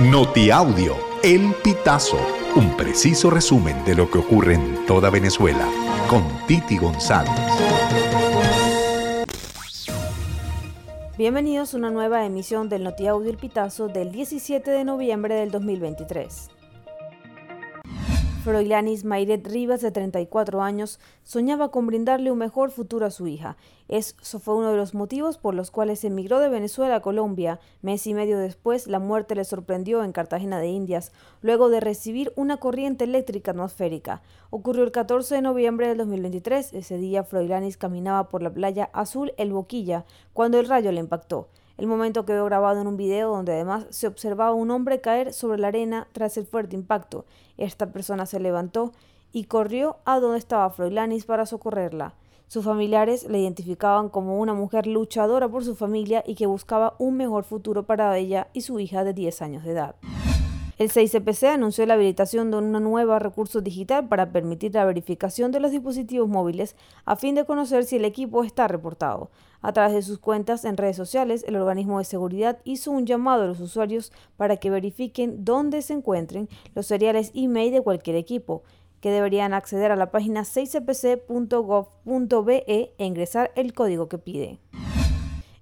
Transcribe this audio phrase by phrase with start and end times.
[0.00, 2.18] Notiaudio, El Pitazo,
[2.56, 5.68] un preciso resumen de lo que ocurre en toda Venezuela,
[6.10, 7.30] con Titi González.
[11.16, 16.50] Bienvenidos a una nueva emisión del Notiaudio El Pitazo del 17 de noviembre del 2023.
[18.44, 23.56] Froilanis Mayret Rivas, de 34 años, soñaba con brindarle un mejor futuro a su hija.
[23.88, 27.58] Eso fue uno de los motivos por los cuales emigró de Venezuela a Colombia.
[27.80, 32.34] Mes y medio después, la muerte le sorprendió en Cartagena de Indias, luego de recibir
[32.36, 34.20] una corriente eléctrica atmosférica.
[34.50, 36.74] Ocurrió el 14 de noviembre del 2023.
[36.74, 40.04] Ese día, Froilanis caminaba por la playa Azul El Boquilla,
[40.34, 41.48] cuando el rayo le impactó.
[41.76, 45.58] El momento quedó grabado en un video donde además se observaba un hombre caer sobre
[45.58, 47.24] la arena tras el fuerte impacto.
[47.56, 48.92] Esta persona se levantó
[49.32, 52.14] y corrió a donde estaba Froilanis para socorrerla.
[52.46, 57.16] Sus familiares la identificaban como una mujer luchadora por su familia y que buscaba un
[57.16, 59.96] mejor futuro para ella y su hija de 10 años de edad.
[60.76, 65.60] El 6CPC anunció la habilitación de una nueva recurso digital para permitir la verificación de
[65.60, 69.30] los dispositivos móviles a fin de conocer si el equipo está reportado.
[69.62, 73.44] A través de sus cuentas en redes sociales, el organismo de seguridad hizo un llamado
[73.44, 78.64] a los usuarios para que verifiquen dónde se encuentren los seriales email de cualquier equipo
[79.00, 84.58] que deberían acceder a la página 6cpc.gov.be e ingresar el código que pide.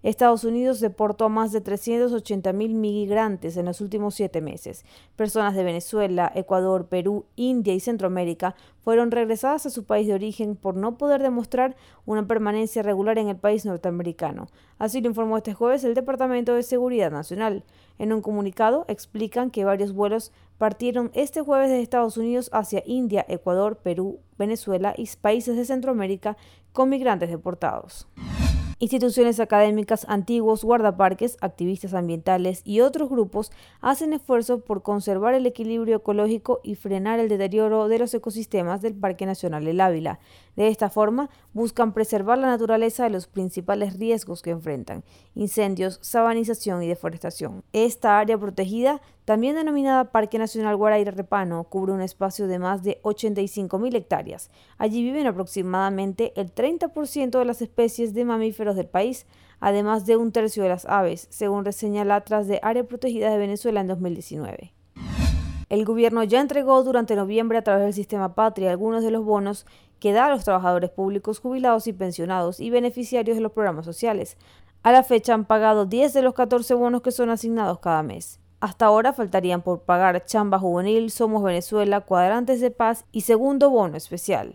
[0.02, 4.84] Estados Unidos deportó a más de 380.000 migrantes en los últimos siete meses.
[5.14, 10.56] Personas de Venezuela, Ecuador, Perú, India y Centroamérica fueron regresadas a su país de origen
[10.56, 14.48] por no poder demostrar una permanencia regular en el país norteamericano.
[14.78, 17.62] Así lo informó este jueves el Departamento de Seguridad Nacional.
[17.98, 23.24] En un comunicado explican que varios vuelos partieron este jueves de Estados Unidos hacia India,
[23.28, 26.36] Ecuador, Perú, Venezuela y países de Centroamérica
[26.72, 28.08] con migrantes deportados.
[28.82, 35.98] Instituciones académicas, antiguos, guardaparques, activistas ambientales y otros grupos hacen esfuerzos por conservar el equilibrio
[35.98, 40.18] ecológico y frenar el deterioro de los ecosistemas del Parque Nacional del Ávila.
[40.56, 45.04] De esta forma, buscan preservar la naturaleza de los principales riesgos que enfrentan,
[45.36, 47.62] incendios, sabanización y deforestación.
[47.72, 53.00] Esta área protegida, también denominada Parque Nacional Guaraíra Repano, cubre un espacio de más de
[53.02, 54.50] 85.000 hectáreas.
[54.76, 59.26] Allí viven aproximadamente el 30% de las especies de mamíferos del país,
[59.60, 63.38] además de un tercio de las aves, según reseña la Atlas de Área Protegida de
[63.38, 64.72] Venezuela en 2019.
[65.68, 69.64] El gobierno ya entregó durante noviembre a través del sistema Patria algunos de los bonos
[70.00, 74.36] que da a los trabajadores públicos jubilados y pensionados y beneficiarios de los programas sociales.
[74.82, 78.38] A la fecha han pagado 10 de los 14 bonos que son asignados cada mes.
[78.60, 83.96] Hasta ahora faltarían por pagar Chamba Juvenil, Somos Venezuela, Cuadrantes de Paz y Segundo Bono
[83.96, 84.54] Especial.